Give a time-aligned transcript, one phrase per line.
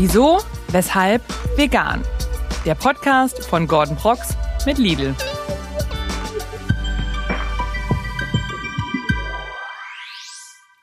[0.00, 1.24] Wieso, weshalb,
[1.56, 2.04] vegan.
[2.64, 5.12] Der Podcast von Gordon Prox mit Lidl.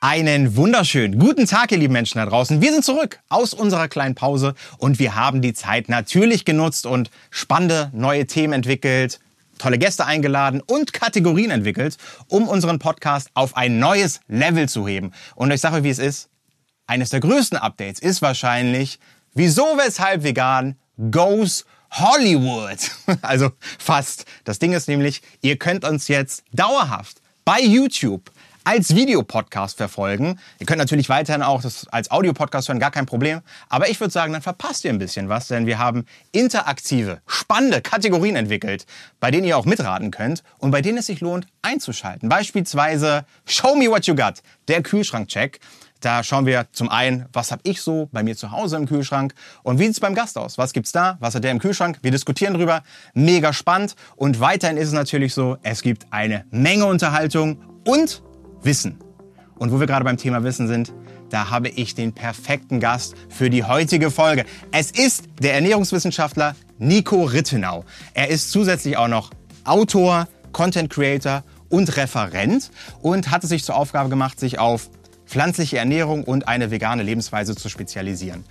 [0.01, 2.61] Einen wunderschönen guten Tag, ihr lieben Menschen da draußen.
[2.61, 7.09] Wir sind zurück aus unserer kleinen Pause und wir haben die Zeit natürlich genutzt und
[7.29, 9.21] spannende neue Themen entwickelt,
[9.57, 11.95] tolle Gäste eingeladen und Kategorien entwickelt,
[12.27, 15.13] um unseren Podcast auf ein neues Level zu heben.
[15.35, 16.29] Und ich sage euch, wie es ist.
[16.87, 18.99] Eines der größten Updates ist wahrscheinlich,
[19.35, 20.75] wieso, weshalb vegan
[21.11, 22.79] goes Hollywood.
[23.21, 24.25] Also fast.
[24.43, 28.31] Das Ding ist nämlich, ihr könnt uns jetzt dauerhaft bei YouTube
[28.65, 30.39] als Videopodcast verfolgen.
[30.59, 33.41] Ihr könnt natürlich weiterhin auch das als Audiopodcast hören, gar kein Problem.
[33.69, 37.81] Aber ich würde sagen, dann verpasst ihr ein bisschen was, denn wir haben interaktive, spannende
[37.81, 38.87] Kategorien entwickelt,
[39.19, 42.27] bei denen ihr auch mitraten könnt und bei denen es sich lohnt einzuschalten.
[42.27, 45.59] Beispielsweise Show Me What You Got, der Kühlschrankcheck.
[46.01, 49.33] Da schauen wir zum einen, was habe ich so bei mir zu Hause im Kühlschrank
[49.63, 50.57] und wie sieht es beim Gast aus?
[50.57, 51.17] Was gibt's da?
[51.19, 51.99] Was hat der im Kühlschrank?
[52.01, 52.83] Wir diskutieren drüber.
[53.13, 53.95] Mega spannend.
[54.15, 58.21] Und weiterhin ist es natürlich so, es gibt eine Menge Unterhaltung und
[58.61, 58.99] Wissen.
[59.57, 60.93] Und wo wir gerade beim Thema Wissen sind,
[61.29, 64.45] da habe ich den perfekten Gast für die heutige Folge.
[64.71, 67.85] Es ist der Ernährungswissenschaftler Nico Rittenau.
[68.13, 69.31] Er ist zusätzlich auch noch
[69.63, 72.69] Autor, Content Creator und Referent
[73.01, 74.89] und hat es sich zur Aufgabe gemacht, sich auf
[75.25, 78.43] pflanzliche Ernährung und eine vegane Lebensweise zu spezialisieren.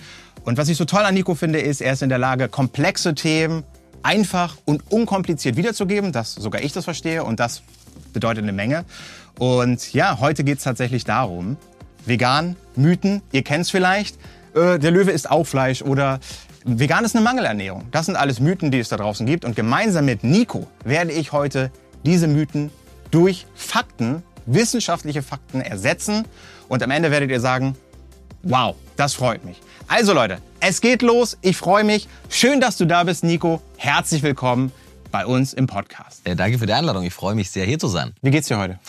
[0.45, 3.15] Und was ich so toll an Nico finde, ist, er ist in der Lage, komplexe
[3.15, 3.65] Themen
[4.03, 7.63] einfach und unkompliziert wiederzugeben, dass sogar ich das verstehe und das
[8.13, 8.85] bedeutet eine Menge.
[9.39, 11.57] Und ja, heute geht es tatsächlich darum,
[12.05, 14.17] vegan, Mythen, ihr kennt es vielleicht,
[14.55, 16.21] äh, der Löwe isst auch Fleisch oder
[16.65, 17.89] vegan ist eine Mangelernährung.
[17.91, 19.45] Das sind alles Mythen, die es da draußen gibt.
[19.45, 21.71] Und gemeinsam mit Nico werde ich heute
[22.05, 22.71] diese Mythen
[23.11, 26.25] durch Fakten, wissenschaftliche Fakten ersetzen.
[26.69, 27.77] Und am Ende werdet ihr sagen,
[28.43, 29.61] wow, das freut mich.
[29.89, 31.37] Also Leute, es geht los.
[31.43, 32.09] Ich freue mich.
[32.31, 33.61] Schön, dass du da bist, Nico.
[33.77, 34.73] Herzlich willkommen
[35.15, 36.27] bei uns im Podcast.
[36.27, 37.05] Äh, danke für die Einladung.
[37.05, 38.15] Ich freue mich sehr, hier zu sein.
[38.21, 38.81] Wie geht's dir heute?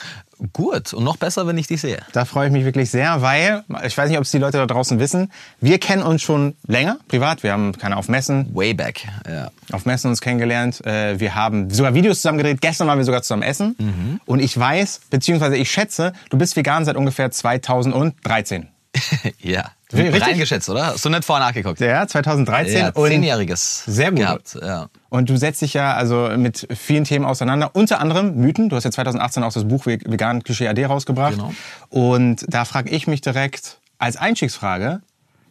[0.53, 1.99] Gut und noch besser, wenn ich dich sehe.
[2.13, 4.65] Da freue ich mich wirklich sehr, weil, ich weiß nicht, ob es die Leute da
[4.65, 5.31] draußen wissen,
[5.61, 7.43] wir kennen uns schon länger, privat.
[7.43, 8.49] Wir haben keine auf Messen.
[8.55, 9.51] Way back, ja.
[9.71, 10.83] Auf Messen uns kennengelernt.
[10.83, 12.59] Äh, wir haben sogar Videos zusammen gedreht.
[12.59, 13.75] Gestern waren wir sogar zusammen essen.
[13.77, 14.19] Mhm.
[14.25, 18.67] Und ich weiß, beziehungsweise ich schätze, du bist vegan seit ungefähr 2013.
[19.37, 19.74] ja.
[19.93, 20.21] Richtig?
[20.21, 20.87] Reingeschätzt, oder?
[20.87, 21.79] Hast du nicht vorher nachgeguckt?
[21.79, 22.77] Ja, 2013.
[22.77, 23.83] Ja, zehnjähriges.
[23.85, 24.19] Sehr gut.
[24.19, 24.87] Gehabt, ja.
[25.09, 28.69] Und du setzt dich ja also mit vielen Themen auseinander, unter anderem Mythen.
[28.69, 31.33] Du hast ja 2018 auch das Buch Vegan Klischee AD rausgebracht.
[31.33, 31.53] Genau.
[31.89, 35.01] Und da frage ich mich direkt als Einstiegsfrage,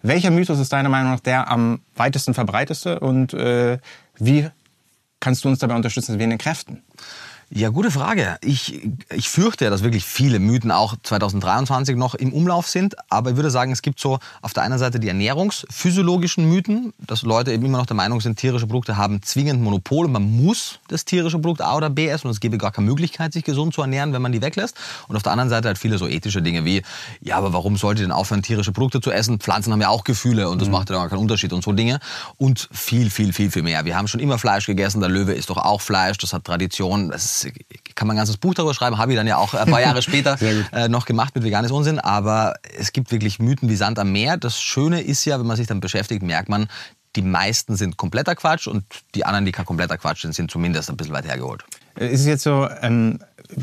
[0.03, 3.79] welcher Mythos ist deiner Meinung nach der am weitesten verbreiteste und äh,
[4.19, 4.51] wie
[5.21, 6.83] kannst du uns dabei unterstützen, in den Kräften?
[7.51, 8.37] Ja, gute Frage.
[8.41, 12.97] Ich, ich fürchte ja, dass wirklich viele Mythen auch 2023 noch im Umlauf sind.
[13.11, 17.23] Aber ich würde sagen, es gibt so auf der einen Seite die ernährungsphysiologischen Mythen, dass
[17.23, 20.81] Leute eben immer noch der Meinung sind, tierische Produkte haben zwingend Monopol und man muss
[20.89, 23.75] das tierische Produkt A oder B essen und es gäbe gar keine Möglichkeit, sich gesund
[23.75, 24.77] zu ernähren, wenn man die weglässt.
[25.09, 26.83] Und auf der anderen Seite halt viele so ethische Dinge wie,
[27.21, 29.39] ja, aber warum sollte denn aufhören, tierische Produkte zu essen?
[29.39, 30.73] Pflanzen haben ja auch Gefühle und das mhm.
[30.73, 32.01] macht ja gar keinen Unterschied und so Dinge.
[32.39, 33.85] Und viel, viel, viel, viel mehr.
[33.85, 37.11] Wir haben schon immer Fleisch gegessen, der Löwe ist doch auch Fleisch, das hat Tradition.
[37.11, 37.53] Das ist
[37.95, 40.03] kann man ein ganzes Buch darüber schreiben, habe ich dann ja auch ein paar Jahre
[40.03, 40.37] später
[40.73, 41.99] äh, noch gemacht mit veganes Unsinn.
[41.99, 44.37] Aber es gibt wirklich Mythen wie Sand am Meer.
[44.37, 46.69] Das Schöne ist ja, wenn man sich dann beschäftigt, merkt man,
[47.17, 48.85] die meisten sind kompletter Quatsch und
[49.15, 51.65] die anderen, die kein kompletter Quatsch sind, sind zumindest ein bisschen weit hergeholt.
[51.97, 53.21] Ist es jetzt so, ähm,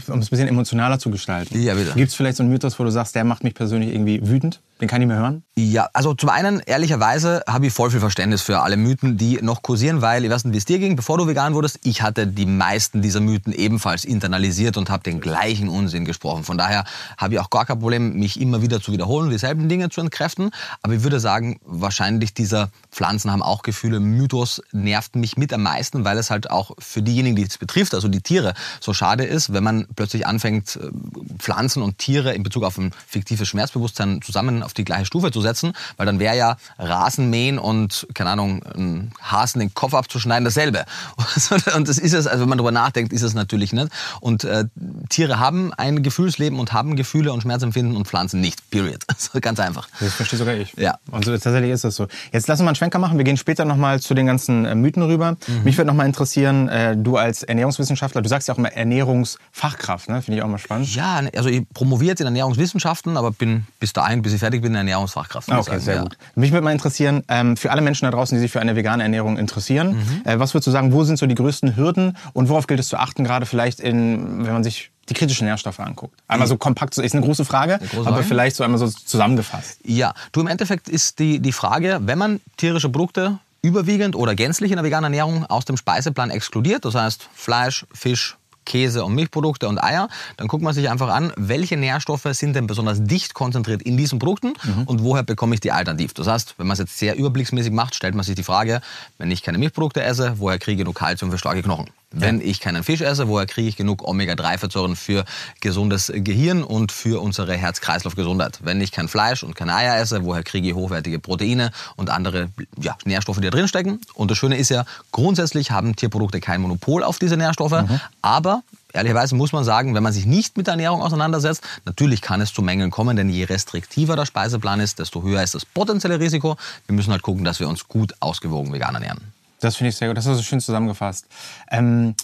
[0.08, 1.62] um es ein bisschen emotionaler zu gestalten?
[1.62, 1.74] Ja.
[1.74, 4.62] Gibt es vielleicht so einen Mythos, wo du sagst, der macht mich persönlich irgendwie wütend?
[4.81, 5.44] Den kann ich mehr hören?
[5.56, 9.62] Ja, also zum einen, ehrlicherweise, habe ich voll viel Verständnis für alle Mythen, die noch
[9.62, 12.25] kursieren, weil, ich weiß nicht, wie es dir ging, bevor du vegan wurdest, ich hatte
[12.25, 16.44] die meisten dieser Mythen ebenfalls internalisiert und habe den gleichen Unsinn gesprochen.
[16.44, 16.86] Von daher
[17.18, 20.50] habe ich auch gar kein Problem, mich immer wieder zu wiederholen, dieselben Dinge zu entkräften.
[20.81, 25.62] Aber ich würde sagen, wahrscheinlich dieser Pflanzen haben auch Gefühle, Mythos nervt mich mit am
[25.62, 29.25] meisten, weil es halt auch für diejenigen, die es betrifft, also die Tiere, so schade
[29.25, 30.90] ist, wenn man plötzlich anfängt, äh,
[31.38, 35.41] Pflanzen und Tiere in Bezug auf ein fiktives Schmerzbewusstsein zusammen auf die gleiche Stufe zu
[35.41, 40.85] setzen, weil dann wäre ja Rasenmähen und, keine Ahnung, einen Hasen den Kopf abzuschneiden dasselbe.
[41.75, 43.89] Und das ist es, also wenn man darüber nachdenkt, ist es natürlich nicht.
[44.21, 44.65] Und äh,
[45.09, 48.69] Tiere haben ein Gefühlsleben und haben Gefühle und Schmerzempfinden und Pflanzen nicht.
[48.69, 49.03] Period.
[49.41, 49.89] ganz einfach.
[50.00, 50.73] Das verstehe sogar ich.
[50.77, 50.97] Ja.
[51.12, 52.07] Und so, tatsächlich ist das so.
[52.31, 53.18] Jetzt lassen wir einen Schwenker machen.
[53.18, 55.31] Wir gehen später nochmal zu den ganzen äh, Mythen rüber.
[55.47, 55.63] Mhm.
[55.63, 60.21] Mich würde nochmal interessieren, äh, du als Ernährungswissenschaftler, du sagst ja auch immer Ernährungsfachkraft, ne?
[60.21, 60.94] Finde ich auch mal spannend.
[60.95, 64.71] Ja, also ich promoviere jetzt in Ernährungswissenschaften, aber bin bis dahin, bis ich fertig bin,
[64.71, 65.50] in Ernährungsfachkraft.
[65.50, 66.01] Ah, okay, sagen, sehr ja.
[66.01, 66.18] gut.
[66.36, 69.03] Mich würde mal interessieren, ähm, für alle Menschen da draußen, die sich für eine vegane
[69.03, 70.21] Ernährung interessieren, mhm.
[70.25, 72.89] äh, was würdest du sagen, wo sind so die größten Hürden und worauf gilt es
[72.89, 76.19] zu achten, gerade vielleicht in, wenn man sich die kritischen Nährstoffe anguckt.
[76.27, 78.24] Einmal so kompakt, ist eine große Frage, große aber Frage.
[78.24, 79.80] vielleicht so einmal so zusammengefasst.
[79.86, 84.71] Ja, du im Endeffekt ist die, die Frage, wenn man tierische Produkte überwiegend oder gänzlich
[84.71, 89.68] in der veganen Ernährung aus dem Speiseplan exkludiert, das heißt Fleisch, Fisch, Käse und Milchprodukte
[89.68, 93.81] und Eier, dann guckt man sich einfach an, welche Nährstoffe sind denn besonders dicht konzentriert
[93.81, 94.54] in diesen Produkten
[94.86, 96.13] und woher bekomme ich die alternativ.
[96.13, 98.81] Das heißt, wenn man es jetzt sehr überblicksmäßig macht, stellt man sich die Frage,
[99.18, 101.90] wenn ich keine Milchprodukte esse, woher kriege ich genug Kalzium für starke Knochen?
[102.12, 105.24] Wenn ich keinen Fisch esse, woher kriege ich genug Omega-3-Fettsäuren für
[105.62, 108.60] gesundes Gehirn und für unsere Herz-Kreislauf-Gesundheit?
[108.63, 112.50] Wenn ich kein Fleisch und keine Eier esse, woher kriege ich hochwertige Proteine und andere
[112.81, 114.02] ja, Nährstoffe, die da drin stecken?
[114.13, 117.84] Und das Schöne ist ja, grundsätzlich haben Tierprodukte kein Monopol auf diese Nährstoffe,
[118.22, 118.62] aber
[118.94, 122.54] Ehrlicherweise muss man sagen, wenn man sich nicht mit der Ernährung auseinandersetzt, natürlich kann es
[122.54, 126.57] zu Mängeln kommen, denn je restriktiver der Speiseplan ist, desto höher ist das potenzielle Risiko.
[126.88, 129.34] Wir müssen halt gucken, dass wir uns gut ausgewogen vegan ernähren.
[129.62, 130.18] Das finde ich sehr gut.
[130.18, 131.28] Das hast du schön zusammengefasst.
[131.69, 132.16] Ähm,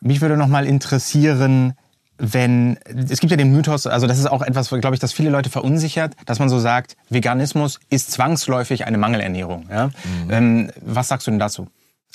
[0.00, 1.74] mich würde noch mal interessieren,
[2.18, 5.30] wenn es gibt ja den Mythos, also das ist auch etwas, glaube ich, das viele
[5.30, 9.66] Leute verunsichert, dass man so sagt, Veganismus ist zwangsläufig eine Mangelernährung.
[9.68, 9.90] Ja?
[10.30, 11.66] Ähm, was sagst du denn dazu?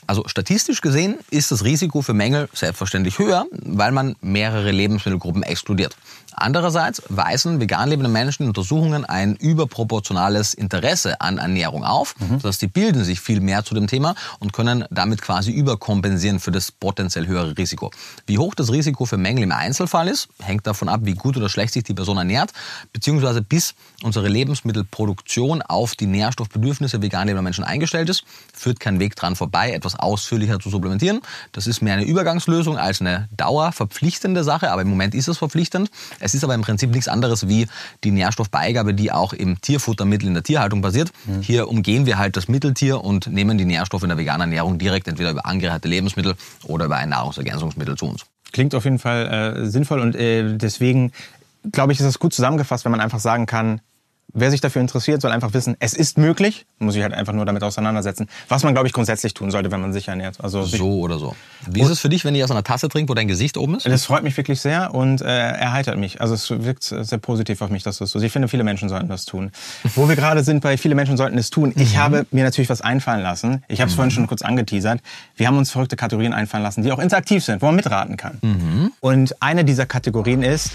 [0.08, 5.96] Also statistisch gesehen ist das Risiko für Mängel selbstverständlich höher, weil man mehrere Lebensmittelgruppen exkludiert.
[6.34, 12.16] Andererseits weisen vegan lebende Menschen in Untersuchungen ein überproportionales Interesse an Ernährung auf.
[12.36, 16.40] Das heißt, sie bilden sich viel mehr zu dem Thema und können damit quasi überkompensieren
[16.40, 17.92] für das potenziell höhere Risiko.
[18.26, 21.50] Wie hoch das Risiko für Mängel im Einzelfall ist, hängt davon ab, wie gut oder
[21.50, 22.52] schlecht sich die Person ernährt,
[22.94, 23.74] beziehungsweise bis
[24.04, 28.24] unsere Lebensmittelproduktion auf die Nährstoffbedürfnisse vegan lebender Menschen eingestellt ist,
[28.54, 31.22] führt kein Weg dran vorbei, etwas ausführlicher zu supplementieren.
[31.52, 35.90] Das ist mehr eine Übergangslösung als eine dauerverpflichtende Sache, aber im Moment ist es verpflichtend.
[36.20, 37.68] Es ist aber im Prinzip nichts anderes wie
[38.04, 41.12] die Nährstoffbeigabe, die auch im Tierfuttermittel in der Tierhaltung basiert.
[41.42, 45.08] Hier umgehen wir halt das Mitteltier und nehmen die Nährstoffe in der veganen Ernährung direkt
[45.08, 48.26] entweder über angereicherte Lebensmittel oder über ein Nahrungsergänzungsmittel zu uns.
[48.52, 51.12] Klingt auf jeden Fall äh, sinnvoll und äh, deswegen
[51.72, 53.82] glaube ich, ist es gut zusammengefasst, wenn man einfach sagen kann,
[54.34, 57.46] wer sich dafür interessiert, soll einfach wissen, es ist möglich, muss sich halt einfach nur
[57.46, 60.42] damit auseinandersetzen, was man, glaube ich, grundsätzlich tun sollte, wenn man sich ernährt.
[60.42, 61.36] Also So oder so.
[61.68, 63.76] Wie ist es für dich, wenn ich aus einer Tasse trinke, wo dein Gesicht oben
[63.76, 63.86] ist?
[63.86, 66.22] Das freut mich wirklich sehr und äh, erheitert mich.
[66.22, 68.26] Also es wirkt sehr positiv auf mich, dass das so ist.
[68.26, 69.52] Ich finde, viele Menschen sollten das tun.
[69.96, 71.74] Wo wir gerade sind, bei viele Menschen sollten es tun.
[71.76, 73.64] Ich habe mir natürlich was einfallen lassen.
[73.68, 75.02] Ich habe es vorhin schon kurz angeteasert.
[75.36, 78.92] Wir haben uns verrückte Kategorien einfallen lassen, die auch interaktiv sind, wo man mitraten kann.
[79.00, 80.72] Und eine dieser Kategorien ist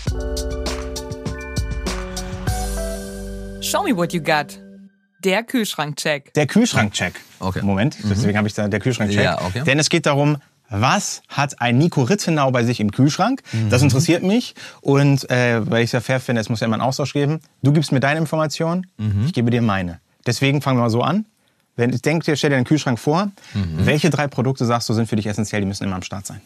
[3.64, 4.58] Show me what you got.
[5.24, 6.34] Der Kühlschrankcheck.
[6.34, 7.14] der Kühlschrankcheck.
[7.40, 7.62] Okay.
[7.62, 9.24] Moment, deswegen habe ich da der Kühlschrankcheck.
[9.24, 9.62] Ja, okay.
[9.64, 10.36] Denn es geht darum,
[10.68, 13.40] was hat ein Nico Rittenau bei sich im Kühlschrank?
[13.70, 14.54] Das interessiert mich.
[14.82, 17.40] Und äh, weil ich es ja fair finde, es muss ja immer einen Austausch geben.
[17.62, 18.86] Du gibst mir deine Informationen,
[19.24, 20.00] ich gebe dir meine.
[20.26, 21.24] Deswegen fangen wir mal so an.
[21.76, 23.32] Wenn ich denke, dir, stell dir den Kühlschrank vor.
[23.54, 25.62] Welche drei Produkte sagst du sind für dich essentiell?
[25.62, 26.42] Die müssen immer am Start sein.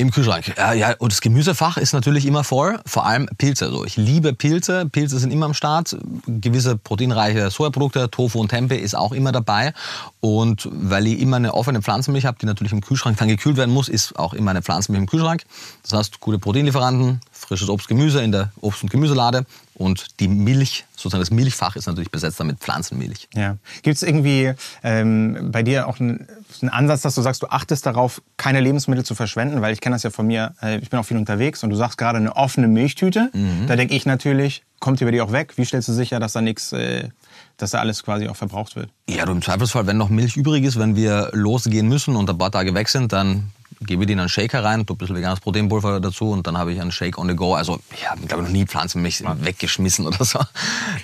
[0.00, 0.54] Im Kühlschrank.
[0.56, 3.64] Ja, ja, und das Gemüsefach ist natürlich immer voll, vor allem Pilze.
[3.64, 4.86] Also ich liebe Pilze.
[4.86, 5.96] Pilze sind immer am Start.
[6.24, 9.72] Gewisse proteinreiche Sojaprodukte, Tofu und Tempeh ist auch immer dabei.
[10.20, 13.74] Und weil ich immer eine offene Pflanzenmilch habe, die natürlich im Kühlschrank dann gekühlt werden
[13.74, 15.42] muss, ist auch immer eine Pflanzenmilch im Kühlschrank.
[15.82, 19.46] Das heißt, gute Proteinlieferanten, frisches Obst, Gemüse in der Obst- und Gemüselade.
[19.78, 23.28] Und die Milch, sozusagen das Milchfach ist natürlich besetzt mit Pflanzenmilch.
[23.34, 23.56] Ja.
[23.82, 24.52] Gibt es irgendwie
[24.82, 26.26] ähm, bei dir auch einen,
[26.60, 29.62] einen Ansatz, dass du sagst, du achtest darauf, keine Lebensmittel zu verschwenden?
[29.62, 31.76] Weil ich kenne das ja von mir, äh, ich bin auch viel unterwegs und du
[31.76, 33.30] sagst gerade eine offene Milchtüte.
[33.66, 35.54] Da denke ich natürlich, kommt die bei dir auch weg?
[35.56, 37.08] Wie stellst du sicher, dass da nichts, äh,
[37.56, 38.90] dass da alles quasi auch verbraucht wird?
[39.08, 42.38] Ja, du im Zweifelsfall, wenn noch Milch übrig ist, wenn wir losgehen müssen und ein
[42.38, 46.00] paar Tage weg sind, dann gebe in einen Shaker rein, tu ein bisschen veganes Proteinpulver
[46.00, 47.54] dazu und dann habe ich einen Shake on the go.
[47.54, 50.40] Also ich habe, glaube ich, noch nie Pflanzenmilch weggeschmissen oder so.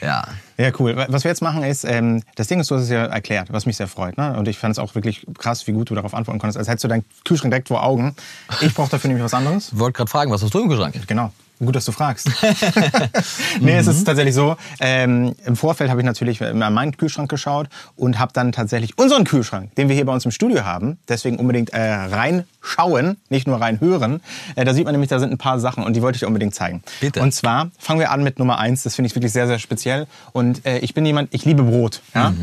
[0.01, 0.25] Ja.
[0.57, 0.95] Ja, cool.
[1.09, 3.67] Was wir jetzt machen ist, ähm, das Ding ist, du hast es ja erklärt, was
[3.67, 4.17] mich sehr freut.
[4.17, 4.37] Ne?
[4.37, 6.59] Und ich fand es auch wirklich krass, wie gut du darauf antworten konntest.
[6.59, 8.15] Als hättest du deinen Kühlschrank direkt vor Augen.
[8.61, 9.73] Ich brauche dafür nämlich was anderes.
[9.73, 10.95] Ich wollte gerade fragen, was hast du im Kühlschrank?
[11.07, 11.33] Genau.
[11.61, 12.29] Gut, dass du fragst.
[13.61, 14.57] nee, es ist tatsächlich so.
[14.81, 19.25] Ähm, Im Vorfeld habe ich natürlich mal meinen Kühlschrank geschaut und habe dann tatsächlich unseren
[19.25, 23.61] Kühlschrank, den wir hier bei uns im Studio haben, deswegen unbedingt äh, reinschauen, nicht nur
[23.61, 24.21] reinhören.
[24.57, 26.57] Äh, da sieht man nämlich, da sind ein paar Sachen und die wollte ich unbedingt
[26.57, 26.83] zeigen.
[27.01, 27.21] Bitte.
[27.21, 28.83] Und zwar fangen wir an mit Nummer eins.
[28.83, 30.09] Das finde ich wirklich sehr, sehr speziell.
[30.33, 32.03] Und äh, ich bin jemand, ich liebe Brot.
[32.15, 32.35] Ja?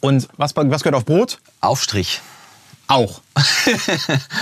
[0.00, 1.38] Und was, was gehört auf Brot?
[1.60, 2.20] Aufstrich.
[2.92, 3.20] Auch.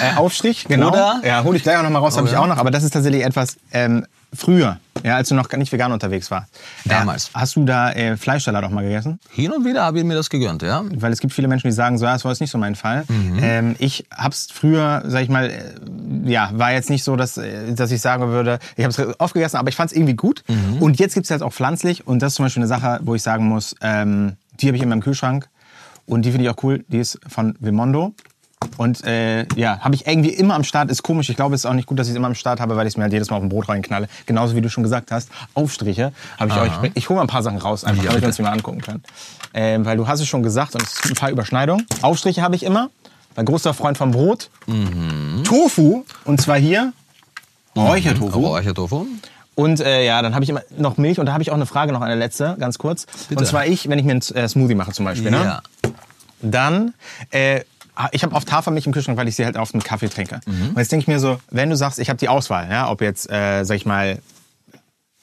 [0.02, 0.88] äh, Aufstrich, genau.
[0.88, 1.21] Oder?
[1.25, 2.42] Ja, hole ich gleich auch noch mal raus, habe ich Oder?
[2.42, 2.59] auch noch.
[2.59, 6.50] Aber das ist tatsächlich etwas ähm, früher, ja, als du noch nicht vegan unterwegs warst.
[6.85, 7.26] Damals.
[7.26, 9.21] Äh, hast du da äh, Fleischsalat auch mal gegessen?
[9.30, 10.83] Hin und wieder habe ich mir das gegönnt, ja.
[10.97, 12.75] Weil es gibt viele Menschen, die sagen, so, ja, das war jetzt nicht so mein
[12.75, 13.04] Fall.
[13.40, 17.73] Ähm, ich hab's früher, sag ich mal, äh, ja, war jetzt nicht so, dass, äh,
[17.73, 20.42] dass ich sagen würde, ich habe es oft gegessen, aber ich fand es irgendwie gut.
[20.80, 22.07] Und jetzt gibt's jetzt auch pflanzlich.
[22.07, 24.83] Und das ist zum Beispiel eine Sache, wo ich sagen muss, ähm, die habe ich
[24.83, 25.49] in meinem Kühlschrank.
[26.07, 26.85] Und die finde ich auch cool.
[26.88, 28.14] Die ist von Vimondo.
[28.76, 30.90] Und äh, ja, habe ich irgendwie immer am Start.
[30.90, 31.29] Ist komisch.
[31.29, 32.87] Ich glaube, es ist auch nicht gut, dass ich es immer am Start habe, weil
[32.87, 34.09] ich es mir halt jedes Mal auf ein Brot reinknalle.
[34.26, 35.29] Genauso wie du schon gesagt hast.
[35.55, 36.90] Aufstriche habe ich euch.
[36.95, 38.26] Ich hole mal ein paar Sachen raus, einfach, Ja, damit wir bitte.
[38.29, 39.02] uns die mal angucken können.
[39.52, 41.87] Ähm, weil du hast es schon gesagt und es gibt ein paar Überschneidungen.
[42.02, 42.90] Aufstriche habe ich immer.
[43.37, 44.50] Ein großer Freund vom Brot.
[44.67, 45.43] Mhm.
[45.45, 46.05] Tofu.
[46.25, 46.93] Und zwar hier
[47.76, 48.38] Räuchertofu.
[48.47, 49.07] Räuchertofu.
[49.55, 51.67] Und äh, ja, dann habe ich immer noch Milch und da habe ich auch eine
[51.67, 53.07] Frage noch eine letzte, ganz kurz.
[53.35, 55.37] Und zwar ich, wenn ich mir einen äh, Smoothie mache zum Beispiel, ne?
[55.45, 55.62] Ja.
[56.40, 56.95] dann
[57.31, 57.61] äh,
[58.12, 60.40] ich habe oft Hafermilch im Kühlschrank, weil ich sie halt auf dem Kaffee trinke.
[60.47, 60.70] Mhm.
[60.70, 63.00] Und jetzt denke ich mir so, wenn du sagst, ich habe die Auswahl, ja, ob
[63.02, 64.18] jetzt, äh, sag ich mal,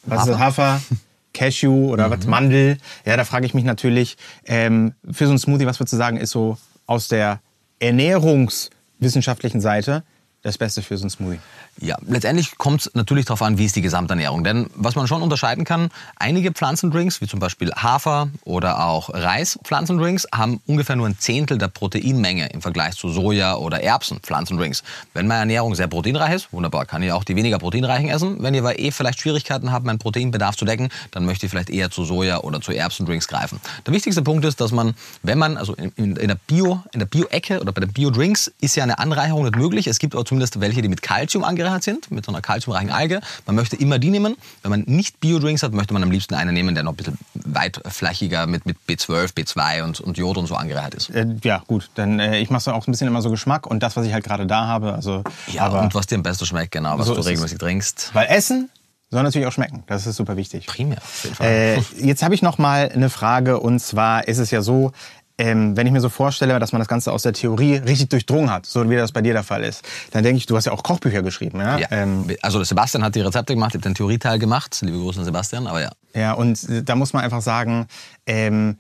[0.03, 0.81] was ist das, Hafer,
[1.33, 2.12] Cashew oder Mhm.
[2.12, 5.93] was, Mandel, ja, da frage ich mich natürlich, ähm, für so ein Smoothie, was würdest
[5.93, 7.39] du sagen, ist so aus der
[7.79, 10.03] ernährungswissenschaftlichen Seite
[10.48, 11.39] das Beste für so ein Smoothie?
[11.80, 14.44] Ja, letztendlich kommt es natürlich darauf an, wie ist die Gesamternährung.
[14.44, 20.27] Denn was man schon unterscheiden kann, einige Pflanzendrinks, wie zum Beispiel Hafer oder auch Reis-Pflanzendrinks,
[20.34, 24.84] haben ungefähr nur ein Zehntel der Proteinmenge im Vergleich zu Soja- oder Erbsen-Pflanzendrinks.
[25.13, 28.42] Wenn meine Ernährung sehr proteinreich ist, wunderbar, kann ich auch die weniger proteinreichen essen.
[28.42, 31.70] Wenn ihr aber eh vielleicht Schwierigkeiten habt, meinen Proteinbedarf zu decken, dann möchte ich vielleicht
[31.70, 33.60] eher zu Soja- oder zu Erbsendrinks greifen.
[33.86, 37.08] Der wichtigste Punkt ist, dass man, wenn man, also in, in, der Bio, in der
[37.08, 39.88] Bio-Ecke oder bei den Bio-Drinks ist ja eine Anreicherung nicht möglich.
[39.88, 43.22] Es gibt aber zumindest welche, die mit Calcium angereichert sind, mit so einer calciumreichen Alge.
[43.48, 44.36] Man möchte immer die nehmen.
[44.62, 47.17] Wenn man nicht Bio-Drinks hat, möchte man am liebsten einen nehmen, der noch ein bisschen
[47.34, 51.10] weitflächiger mit, mit B12, B2 und, und Jod und so angereichert ist.
[51.10, 53.82] Äh, ja, gut, dann äh, ich mache so auch ein bisschen immer so Geschmack und
[53.82, 56.46] das, was ich halt gerade da habe, also Ja, aber, und was dir am besten
[56.46, 57.32] schmeckt, genau, was So du ist es.
[57.32, 58.12] regelmäßig trinkst.
[58.13, 58.70] weil Essen
[59.10, 60.67] soll natürlich auch schmecken, das ist super wichtig.
[60.67, 61.48] Primär, auf jeden Fall.
[61.48, 64.91] Äh, jetzt habe ich noch mal eine Frage und zwar ist es ja so,
[65.38, 68.51] ähm, wenn ich mir so vorstelle, dass man das Ganze aus der Theorie richtig durchdrungen
[68.51, 70.72] hat, so wie das bei dir der Fall ist, dann denke ich, du hast ja
[70.72, 71.77] auch Kochbücher geschrieben, ja?
[71.77, 74.77] Ja, Ähm, also Sebastian hat die Rezepte gemacht, ich habe den Theorieteil gemacht.
[74.82, 75.89] Liebe Grüße an Sebastian, aber ja.
[76.15, 77.88] Ja, und äh, da muss man einfach sagen,
[78.25, 78.77] ähm,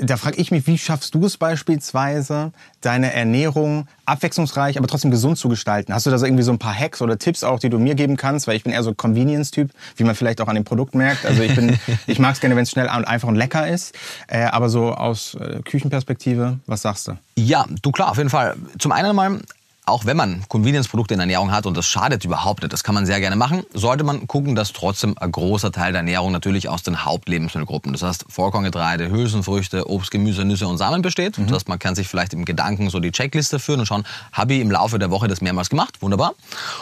[0.00, 5.38] da frage ich mich, wie schaffst du es beispielsweise, deine Ernährung abwechslungsreich, aber trotzdem gesund
[5.38, 5.92] zu gestalten?
[5.92, 7.94] Hast du da so irgendwie so ein paar Hacks oder Tipps auch, die du mir
[7.94, 8.46] geben kannst?
[8.46, 11.26] Weil ich bin eher so Convenience-Typ, wie man vielleicht auch an dem Produkt merkt.
[11.26, 13.94] Also ich bin, ich mag es gerne, wenn es schnell und einfach und lecker ist.
[14.28, 17.18] Äh, aber so aus äh, Küchenperspektive, was sagst du?
[17.36, 18.56] Ja, du klar, auf jeden Fall.
[18.78, 19.40] Zum einen mal,
[19.88, 22.94] auch wenn man Convenience-Produkte in der Ernährung hat und das schadet überhaupt nicht, das kann
[22.94, 26.68] man sehr gerne machen, sollte man gucken, dass trotzdem ein großer Teil der Ernährung natürlich
[26.68, 31.38] aus den Hauptlebensmittelgruppen, das heißt Vollkorngetreide, Hülsenfrüchte, Obst, Gemüse, Nüsse und Samen besteht.
[31.38, 34.54] Das heißt, man kann sich vielleicht im Gedanken so die Checkliste führen und schauen, habe
[34.54, 36.00] ich im Laufe der Woche das mehrmals gemacht?
[36.00, 36.34] Wunderbar.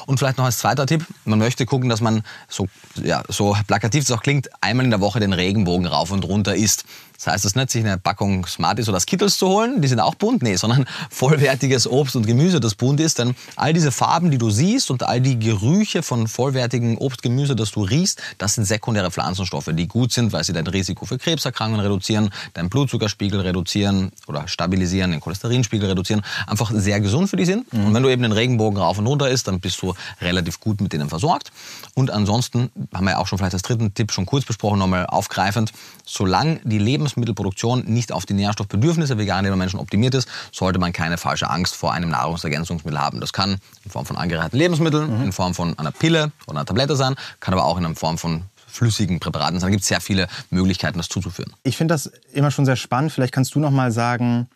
[0.06, 2.68] Und vielleicht noch als zweiter Tipp, man möchte gucken, dass man, so,
[3.02, 6.54] ja, so plakativ es auch klingt, einmal in der Woche den Regenbogen rauf und runter
[6.54, 6.84] isst.
[7.16, 10.14] Das heißt es nicht, sich eine Packung Smarties oder Skittles zu holen, die sind auch
[10.14, 13.18] bunt, nee, sondern vollwertiges Obst und Gemüse, das bunt ist.
[13.18, 17.56] Denn all diese Farben, die du siehst und all die Gerüche von vollwertigem Obst, Gemüse,
[17.56, 21.18] das du riechst, das sind sekundäre Pflanzenstoffe, die gut sind, weil sie dein Risiko für
[21.18, 27.46] Krebserkrankungen reduzieren, deinen Blutzuckerspiegel reduzieren oder stabilisieren, den Cholesterinspiegel reduzieren, einfach sehr gesund für dich
[27.46, 27.66] sind.
[27.73, 30.80] Und wenn du eben den Regenbogen rauf und runter isst, dann bist du relativ gut
[30.80, 31.52] mit denen versorgt.
[31.94, 35.06] Und ansonsten haben wir ja auch schon vielleicht als dritten Tipp schon kurz besprochen, nochmal
[35.06, 35.73] aufgreifend,
[36.04, 41.48] solange die Lebensmittelproduktion nicht auf die Nährstoffbedürfnisse veganer Menschen optimiert ist, sollte man keine falsche
[41.48, 43.20] Angst vor einem Nahrungsergänzungsmittel haben.
[43.20, 46.96] Das kann in Form von angereicherten Lebensmitteln, in Form von einer Pille oder einer Tablette
[46.96, 49.68] sein, kann aber auch in Form von flüssigen Präparaten sein.
[49.68, 51.52] Da gibt es sehr viele Möglichkeiten, das zuzuführen.
[51.62, 53.12] Ich finde das immer schon sehr spannend.
[53.12, 54.48] Vielleicht kannst du noch mal sagen,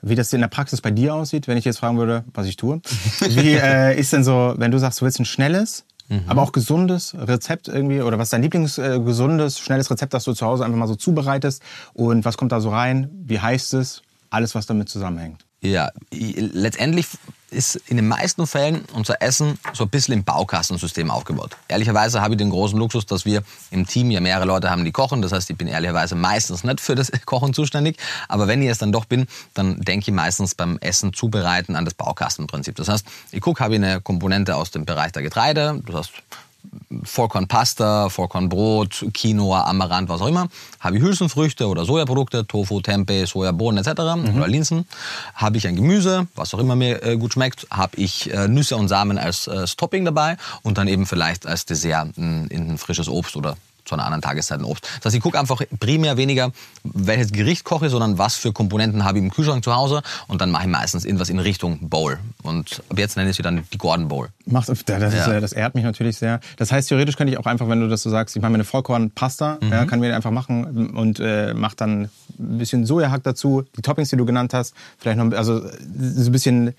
[0.00, 2.56] wie das in der Praxis bei dir aussieht, wenn ich jetzt fragen würde, was ich
[2.56, 2.80] tue.
[3.20, 5.84] Wie äh, ist denn so, wenn du sagst, du willst ein schnelles,
[6.26, 10.32] aber auch gesundes Rezept irgendwie oder was ist dein Lieblingsgesundes, äh, schnelles Rezept, das du
[10.32, 11.62] zu Hause einfach mal so zubereitest
[11.94, 13.10] und was kommt da so rein?
[13.24, 14.02] Wie heißt es?
[14.30, 15.44] Alles, was damit zusammenhängt.
[15.60, 17.06] Ja, letztendlich
[17.50, 21.56] ist in den meisten Fällen unser Essen so ein bisschen im Baukastensystem aufgebaut.
[21.68, 24.92] Ehrlicherweise habe ich den großen Luxus, dass wir im Team ja mehrere Leute haben, die
[24.92, 25.22] kochen.
[25.22, 27.98] Das heißt, ich bin ehrlicherweise meistens nicht für das Kochen zuständig.
[28.28, 31.84] Aber wenn ich es dann doch bin, dann denke ich meistens beim Essen zubereiten an
[31.84, 32.74] das Baukastenprinzip.
[32.76, 35.80] Das heißt, ich gucke, habe ich eine Komponente aus dem Bereich der Getreide.
[35.86, 36.12] Das heißt,
[37.02, 40.48] Vollkornpasta, Vollkornbrot, Quinoa, Amaranth, was auch immer.
[40.80, 44.00] Habe ich Hülsenfrüchte oder Sojaprodukte, Tofu, Tempeh, Sojabohnen etc.
[44.36, 44.86] oder Linsen.
[45.34, 47.66] Habe ich ein Gemüse, was auch immer mir äh, gut schmeckt.
[47.70, 51.66] Habe ich äh, Nüsse und Samen als, äh, Topping dabei und dann eben vielleicht als
[51.66, 53.56] Dessert ein, ein frisches Obst oder
[53.86, 54.84] zu einer anderen Tageszeit ein Obst.
[54.96, 56.52] Das heißt, ich gucke einfach primär weniger,
[56.84, 60.50] welches Gericht koche, sondern was für Komponenten habe ich im Kühlschrank zu Hause und dann
[60.50, 62.18] mache ich meistens irgendwas in Richtung Bowl.
[62.42, 64.28] Und ab jetzt nenne ich sie dann die Gordon Bowl.
[64.44, 65.40] Macht, das, ist, Ja.
[65.40, 66.40] das ehrt mich natürlich sehr.
[66.56, 68.56] Das heißt, theoretisch könnte ich auch einfach, wenn du das so sagst, ich mache mir
[68.56, 72.02] eine Vollkornpasta, ja, kann mir einfach machen und äh, mach dann
[72.38, 76.32] ein bisschen Sojahack dazu, die Toppings, die du genannt hast, vielleicht noch, also so ein
[76.32, 76.74] bisschen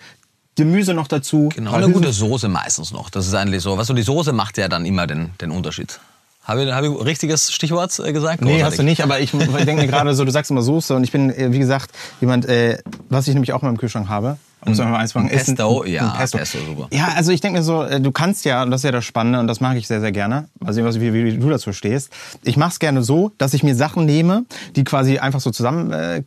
[0.55, 1.49] Gemüse noch dazu.
[1.55, 3.09] Genau, eine gute Soße meistens noch.
[3.11, 3.77] Das ist eigentlich so.
[3.77, 5.99] Weißt du, die Soße macht ja dann immer den, den Unterschied.
[6.47, 8.41] Habe ich, habe ich richtiges Stichwort äh, gesagt?
[8.41, 8.65] Nee, Großartig.
[8.65, 11.11] hast du nicht, aber ich denke mir gerade so, du sagst immer Soße und ich
[11.11, 12.77] bin, äh, wie gesagt, jemand, äh,
[13.09, 15.29] was ich nämlich auch immer im Kühlschrank habe, Um es einfach eins machen.
[15.29, 16.37] Ein- Pesto, ein ja, Pesto.
[16.39, 16.87] Pesto, super.
[16.91, 19.05] Ja, also ich denke mir so, äh, du kannst ja, und das ist ja das
[19.05, 21.71] Spannende und das mag ich sehr, sehr gerne, mal sehen, was, wie, wie du dazu
[21.71, 22.11] stehst.
[22.43, 24.45] Ich mache es gerne so, dass ich mir Sachen nehme,
[24.75, 26.23] die quasi einfach so zusammen äh,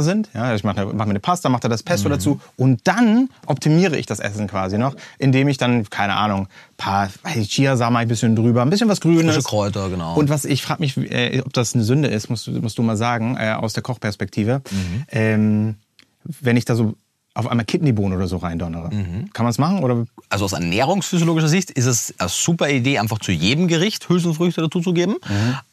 [0.00, 0.28] sind.
[0.34, 3.96] Ja, ich mache mach mir eine Pasta, mache da das Pesto dazu und dann optimiere
[3.96, 8.36] ich das Essen quasi noch, indem ich dann, keine Ahnung, paar ich, Chiasamen ein bisschen
[8.36, 9.34] drüber, ein bisschen was Grünes.
[9.34, 10.14] Frische Kräuter, genau.
[10.16, 12.82] Und was ich frage mich, äh, ob das eine Sünde ist, musst, du- musst du
[12.82, 14.60] mal sagen, äh, aus der Kochperspektive.
[15.10, 15.76] Ähm,
[16.24, 16.94] wenn ich da so
[17.34, 18.90] auf einmal Kidneybohnen oder so reindonnere.
[19.32, 19.84] Kann man es machen?
[19.84, 20.04] Oder?
[20.28, 25.16] Also aus ernährungsphysiologischer Sicht ist es eine super Idee, einfach zu jedem Gericht Hülsenfrüchte dazuzugeben.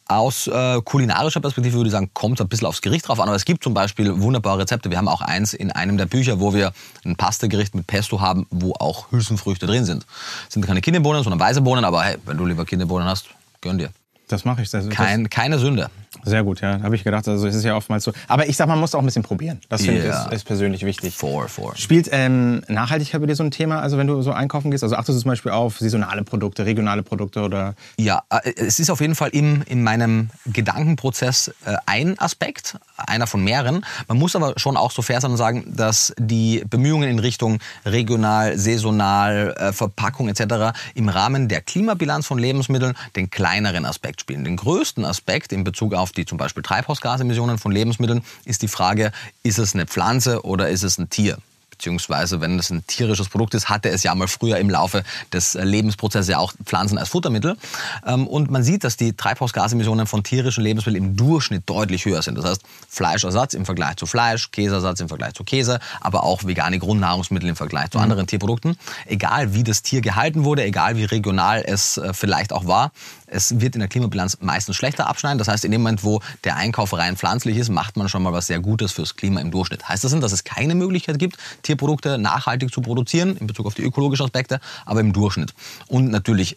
[0.06, 3.28] Aus äh, kulinarischer Perspektive würde ich sagen, kommt es ein bisschen aufs Gericht drauf an.
[3.28, 4.90] Aber es gibt zum Beispiel wunderbare Rezepte.
[4.90, 6.72] Wir haben auch eins in einem der Bücher, wo wir
[7.04, 10.06] ein Pasta-Gericht mit Pesto haben, wo auch Hülsenfrüchte drin sind.
[10.48, 11.84] sind keine Kidneybohnen, sondern weiße Bohnen.
[11.84, 13.26] Aber hey, wenn du lieber Kidneybohnen hast,
[13.60, 13.90] gönn dir.
[14.28, 14.70] Das mache ich.
[14.70, 15.90] Das, das- Kein, keine Sünde.
[16.24, 16.80] Sehr gut, ja.
[16.82, 17.26] Habe ich gedacht.
[17.28, 18.12] Also es ist ja oftmals so.
[18.28, 19.60] Aber ich sag, man muss auch ein bisschen probieren.
[19.68, 20.22] Das finde Ja.
[20.22, 21.14] ich ist, ist persönlich wichtig.
[21.16, 21.76] For, for.
[21.76, 24.82] Spielt ähm, Nachhaltigkeit bei dir so ein Thema, also wenn du so einkaufen gehst?
[24.82, 28.90] Also achtest du zum Beispiel auf saisonale Produkte, regionale Produkte oder Ja, äh, es ist
[28.90, 33.84] auf jeden Fall im, in meinem Gedankenprozess äh, ein Aspekt, einer von mehreren.
[34.08, 37.58] Man muss aber schon auch so fair sein und sagen, dass die Bemühungen in Richtung
[37.86, 40.76] regional, saisonal, äh, Verpackung etc.
[40.94, 44.44] im Rahmen der Klimabilanz von Lebensmitteln den kleineren Aspekt spielen.
[44.44, 49.12] Den größten Aspekt in Bezug auf die zum Beispiel Treibhausgasemissionen von Lebensmitteln ist die Frage,
[49.42, 51.38] ist es eine Pflanze oder ist es ein Tier?
[51.78, 55.54] beziehungsweise wenn es ein tierisches Produkt ist, hatte es ja mal früher im Laufe des
[55.54, 57.56] Lebensprozesses ja auch Pflanzen als Futtermittel.
[58.04, 62.36] Ähm, Und man sieht, dass die Treibhausgasemissionen von tierischen Lebensmitteln im Durchschnitt deutlich höher sind.
[62.36, 66.80] Das heißt, Fleischersatz im Vergleich zu Fleisch, Käseersatz im Vergleich zu Käse, aber auch vegane
[66.80, 68.76] Grundnahrungsmittel im Vergleich zu anderen Tierprodukten.
[69.06, 72.90] Egal wie das Tier gehalten wurde, egal wie regional es äh, vielleicht auch war,
[73.30, 75.38] es wird in der Klimabilanz meistens schlechter abschneiden.
[75.38, 78.32] Das heißt, in dem Moment, wo der Einkauf rein pflanzlich ist, macht man schon mal
[78.32, 79.88] was sehr Gutes fürs Klima im Durchschnitt.
[79.88, 83.74] Heißt das, denn, dass es keine Möglichkeit gibt, Tierprodukte nachhaltig zu produzieren in Bezug auf
[83.74, 85.54] die ökologischen Aspekte, aber im Durchschnitt.
[85.88, 86.56] Und natürlich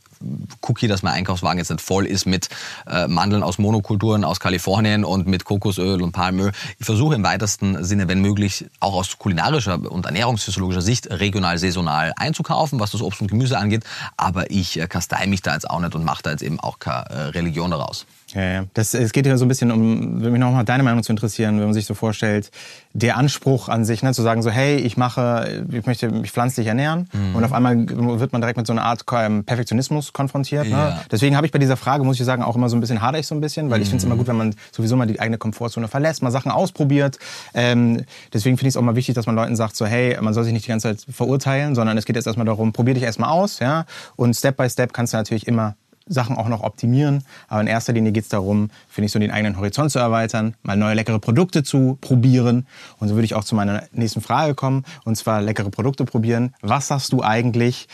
[0.82, 2.50] ich, dass mein Einkaufswagen jetzt nicht voll ist mit
[2.88, 6.52] äh, Mandeln aus Monokulturen aus Kalifornien und mit Kokosöl und Palmöl.
[6.80, 12.14] Ich versuche im weitesten Sinne, wenn möglich, auch aus kulinarischer und ernährungsphysiologischer Sicht regional, saisonal
[12.16, 13.84] einzukaufen, was das Obst und Gemüse angeht.
[14.18, 16.80] Aber ich äh, kastei mich da jetzt auch nicht und mache da jetzt eben auch
[16.80, 18.06] keine äh, Religion daraus.
[18.34, 18.64] Ja, ja.
[18.74, 21.12] Das, es geht ja so ein bisschen um, würde mich noch mal deine Meinung zu
[21.12, 22.50] interessieren, wenn man sich so vorstellt,
[22.94, 26.68] der Anspruch an sich, ne, zu sagen so, hey, ich mache, ich möchte mich pflanzlich
[26.68, 30.66] ernähren und auf einmal wird man direkt mit so einer Art ähm, Perfektionismus konfrontiert.
[30.66, 30.72] Ne?
[30.72, 31.02] Ja.
[31.12, 33.20] Deswegen habe ich bei dieser Frage, muss ich sagen, auch immer so ein bisschen hader
[33.20, 35.20] ich so ein bisschen, weil ich finde es immer gut, wenn man sowieso mal die
[35.20, 37.18] eigene Komfortzone verlässt, mal Sachen ausprobiert.
[37.54, 40.34] Ähm, deswegen finde ich es auch mal wichtig, dass man Leuten sagt so, hey, man
[40.34, 43.04] soll sich nicht die ganze Zeit verurteilen, sondern es geht jetzt erstmal darum, probier dich
[43.04, 45.76] erstmal aus, ja, und Step by Step kannst du natürlich immer
[46.14, 47.24] Sachen auch noch optimieren.
[47.48, 50.56] Aber in erster Linie geht es darum, finde ich, so den eigenen Horizont zu erweitern,
[50.64, 52.68] mal neue leckere Produkte zu probieren.
[53.00, 56.54] Und so würde ich auch zu meiner nächsten Frage kommen, und zwar leckere Produkte probieren.
[56.62, 57.88] Was sagst du eigentlich,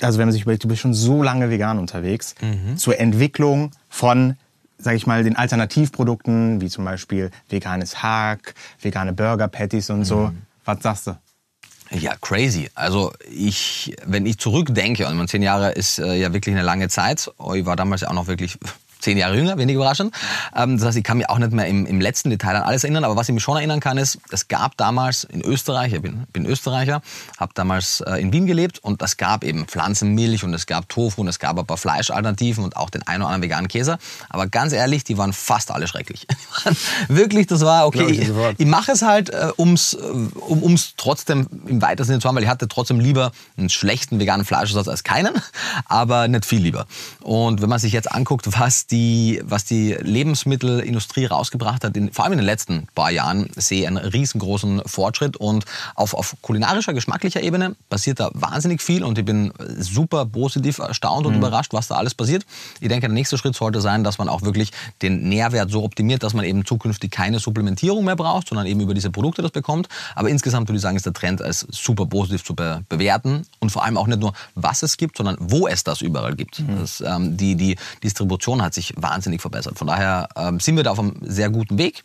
[0.00, 2.34] also wenn man sich überlegt, du bist schon so lange vegan unterwegs,
[2.76, 4.36] zur Entwicklung von
[4.78, 10.30] sage ich mal, den Alternativprodukten, wie zum Beispiel veganes Hack, vegane Burger Patties und so.
[10.64, 11.16] Was sagst du?
[11.90, 12.68] Ja, crazy.
[12.74, 17.30] Also ich, wenn ich zurückdenke, und zehn Jahre ist äh, ja wirklich eine lange Zeit,
[17.54, 18.58] ich war damals ja auch noch wirklich
[19.00, 20.14] zehn Jahre jünger, wenig überraschend.
[20.54, 22.84] Ähm, das heißt, ich kann mich auch nicht mehr im, im letzten Detail an alles
[22.84, 26.02] erinnern, aber was ich mich schon erinnern kann, ist, es gab damals in Österreich, ich
[26.02, 27.02] bin, bin Österreicher,
[27.38, 31.20] habe damals äh, in Wien gelebt und es gab eben Pflanzenmilch und es gab Tofu
[31.20, 33.98] und es gab ein paar Fleischalternativen und auch den einen oder anderen veganen Käse.
[34.28, 36.26] Aber ganz ehrlich, die waren fast alle schrecklich.
[37.08, 38.06] Wirklich, das war okay.
[38.10, 42.20] Ich Ich, ich mache es halt, äh, ums, äh, um ums trotzdem im weitesten Sinne
[42.20, 45.34] zu haben, weil ich hatte trotzdem lieber einen schlechten veganen Fleischersatz als keinen,
[45.86, 46.86] aber nicht viel lieber.
[47.20, 52.24] Und wenn man sich jetzt anguckt, was die, was die Lebensmittelindustrie rausgebracht hat, in, vor
[52.24, 56.94] allem in den letzten paar Jahren, sehe ich einen riesengroßen Fortschritt und auf, auf kulinarischer,
[56.94, 61.88] geschmacklicher Ebene passiert da wahnsinnig viel und ich bin super positiv erstaunt und überrascht, was
[61.88, 62.46] da alles passiert.
[62.80, 64.72] Ich denke, der nächste Schritt sollte sein, dass man auch wirklich
[65.02, 68.94] den Nährwert so optimiert, dass man eben zukünftig keine Supplementierung mehr braucht, sondern eben über
[68.94, 69.88] diese Produkte das bekommt.
[70.14, 73.70] Aber insgesamt würde ich sagen, ist der Trend als super positiv zu be bewerten und
[73.70, 76.62] vor allem auch nicht nur, was es gibt, sondern wo es das überall gibt.
[76.78, 79.78] Das, ähm, die, die Distribution hat sich wahnsinnig verbessert.
[79.78, 82.02] Von daher ähm, sind wir da auf einem sehr guten Weg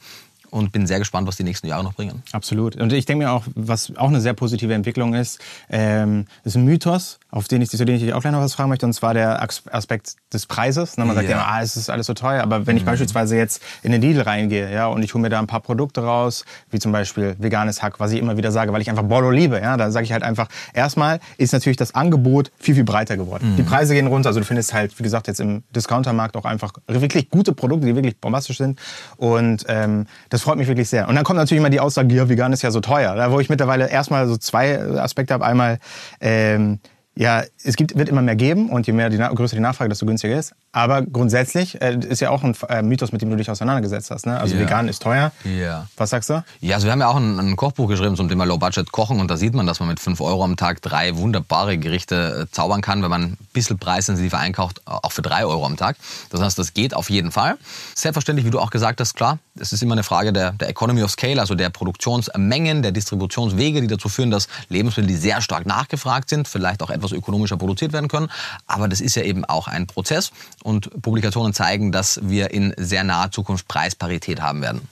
[0.53, 2.21] und bin sehr gespannt, was die nächsten Jahre noch bringen.
[2.31, 2.75] Absolut.
[2.75, 5.39] Und ich denke mir auch, was auch eine sehr positive Entwicklung ist,
[5.69, 8.69] ähm, ist ein Mythos, auf den ich, zu dem ich auch gleich noch was fragen
[8.69, 10.97] möchte, und zwar der As- Aspekt des Preises.
[10.97, 11.43] Ne, Man sagt ja, Ja.
[11.43, 11.49] Mhm.
[11.49, 14.71] ah, es ist alles so teuer, aber wenn ich beispielsweise jetzt in den Lidl reingehe,
[14.71, 17.99] ja, und ich hole mir da ein paar Produkte raus, wie zum Beispiel veganes Hack,
[17.99, 20.21] was ich immer wieder sage, weil ich einfach Bordeaux liebe, ja, da sage ich halt
[20.21, 23.53] einfach, erstmal ist natürlich das Angebot viel, viel breiter geworden.
[23.53, 23.55] Mhm.
[23.57, 26.73] Die Preise gehen runter, also du findest halt, wie gesagt, jetzt im Discountermarkt auch einfach
[26.87, 28.79] wirklich gute Produkte, die wirklich bombastisch sind.
[29.17, 31.07] Und ähm, das freut mich wirklich sehr.
[31.07, 33.15] Und dann kommt natürlich immer die Aussage, ja, vegan ist ja so teuer.
[33.15, 35.45] Da wo ich mittlerweile erstmal so zwei Aspekte habe.
[35.45, 35.79] Einmal,
[36.21, 36.79] ähm,
[37.15, 40.07] ja, es gibt, wird immer mehr geben und je mehr die, größer die Nachfrage, desto
[40.07, 40.53] günstiger ist.
[40.71, 44.25] Aber grundsätzlich äh, ist ja auch ein äh, Mythos, mit dem du dich auseinandergesetzt hast.
[44.25, 44.39] Ne?
[44.39, 44.61] Also Ja.
[44.61, 45.31] vegan ist teuer.
[45.43, 45.85] Ja.
[45.95, 46.43] Was sagst du?
[46.59, 49.19] Ja, also wir haben ja auch ein, ein Kochbuch geschrieben zum Thema Low Budget Kochen
[49.19, 52.51] und da sieht man, dass man mit 5 Euro am Tag drei wunderbare Gerichte äh,
[52.51, 55.97] zaubern kann, wenn man ein bisschen preissensitiver einkauft, auch für 3 Euro am Tag.
[56.31, 57.57] Das heißt, das geht auf jeden Fall.
[57.93, 61.03] Selbstverständlich, wie du auch gesagt hast, klar, es ist immer eine Frage der, der Economy
[61.03, 65.65] of Scale, also der Produktionsmengen, der Distributionswege, die dazu führen, dass Lebensmittel, die sehr stark
[65.65, 68.29] nachgefragt sind, vielleicht auch etwas ökonomischer produziert werden können.
[68.67, 70.31] Aber das ist ja eben auch ein Prozess
[70.63, 74.87] und Publikationen zeigen, dass wir in sehr naher Zukunft Preisparität haben werden.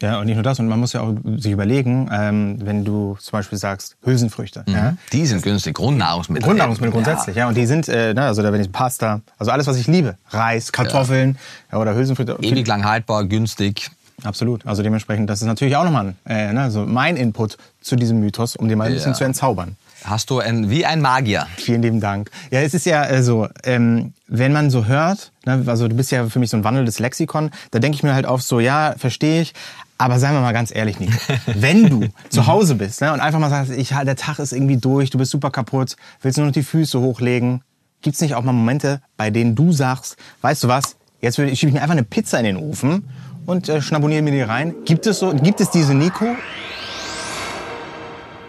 [0.00, 0.60] Ja, und nicht nur das.
[0.60, 4.64] Und man muss ja auch sich überlegen, ähm, wenn du zum Beispiel sagst, Hülsenfrüchte.
[4.68, 4.96] Ja?
[5.12, 6.46] Die sind günstig, Grundnahrungsmittel.
[6.46, 7.02] Grundnahrungsmittel Ja.
[7.04, 7.48] grundsätzlich, ja.
[7.48, 10.16] Und die sind, äh, ne, also da wenn ich Pasta, also alles, was ich liebe,
[10.30, 11.36] Reis, Kartoffeln
[11.72, 11.78] ja.
[11.78, 12.36] oder Hülsenfrüchte.
[12.42, 13.90] Ewig lang haltbar, günstig.
[14.24, 14.66] Absolut.
[14.66, 18.56] Also dementsprechend, das ist natürlich auch nochmal äh, ne, so mein Input zu diesem Mythos,
[18.56, 19.18] um den mal ein bisschen Ja.
[19.18, 19.76] zu entzaubern.
[20.04, 21.46] Hast du ein, wie ein Magier.
[21.56, 22.30] Vielen lieben Dank.
[22.50, 26.28] Ja, es ist ja so, ähm, wenn man so hört, ne, also du bist ja
[26.28, 29.42] für mich so ein wandelndes Lexikon, da denke ich mir halt auf so, ja, verstehe
[29.42, 29.54] ich,
[29.96, 31.12] aber seien wir mal ganz ehrlich, Nico,
[31.46, 34.76] wenn du zu Hause bist ne, und einfach mal sagst, ich, der Tag ist irgendwie
[34.76, 37.62] durch, du bist super kaputt, willst nur noch die Füße hochlegen,
[38.00, 41.72] gibt's nicht auch mal Momente, bei denen du sagst, weißt du was, jetzt schiebe ich
[41.72, 43.08] mir einfach eine Pizza in den Ofen
[43.46, 44.74] und äh, schnaboniere mir die rein.
[44.84, 46.36] Gibt es so, gibt es diese Nico?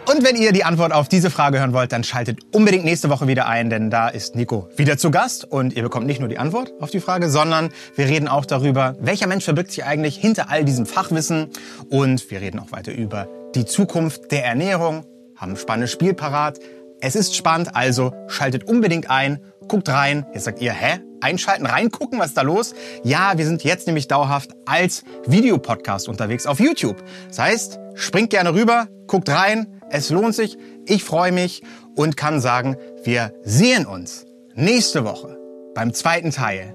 [0.09, 3.27] Und wenn ihr die Antwort auf diese Frage hören wollt, dann schaltet unbedingt nächste Woche
[3.27, 6.39] wieder ein, denn da ist Nico wieder zu Gast und ihr bekommt nicht nur die
[6.39, 10.49] Antwort auf die Frage, sondern wir reden auch darüber, welcher Mensch verbirgt sich eigentlich hinter
[10.49, 11.49] all diesem Fachwissen
[11.91, 16.57] und wir reden auch weiter über die Zukunft der Ernährung, haben ein spannendes Spiel parat.
[17.01, 20.25] Es ist spannend, also schaltet unbedingt ein, guckt rein.
[20.33, 21.01] Jetzt sagt ihr, hä?
[21.21, 22.73] Einschalten, reingucken, was ist da los?
[23.03, 26.97] Ja, wir sind jetzt nämlich dauerhaft als Videopodcast unterwegs auf YouTube.
[27.27, 30.57] Das heißt, springt gerne rüber, guckt rein, es lohnt sich.
[30.85, 31.63] Ich freue mich
[31.95, 34.25] und kann sagen, wir sehen uns
[34.55, 35.37] nächste Woche
[35.75, 36.73] beim zweiten Teil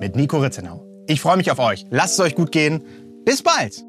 [0.00, 0.84] mit Nico Ritzenau.
[1.06, 1.86] Ich freue mich auf euch.
[1.90, 2.84] Lasst es euch gut gehen.
[3.24, 3.84] Bis bald.